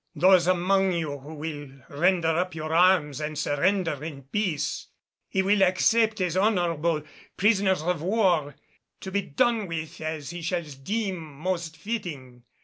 Those 0.15 0.47
among 0.47 0.93
you 0.93 1.19
who 1.19 1.35
will 1.35 1.69
render 1.89 2.29
up 2.29 2.55
your 2.55 2.73
arms 2.73 3.21
and 3.21 3.37
surrender 3.37 4.03
in 4.03 4.23
peace, 4.23 4.87
he 5.29 5.43
will 5.43 5.61
accept 5.61 6.19
as 6.21 6.35
honorable 6.35 7.03
prisoners 7.37 7.83
of 7.83 8.01
war, 8.01 8.55
to 9.01 9.11
be 9.11 9.21
done 9.21 9.67
with 9.67 10.01
as 10.01 10.31
he 10.31 10.41
shall 10.41 10.63
deem 10.63 11.17
most 11.21 11.77
fitting. 11.77 12.41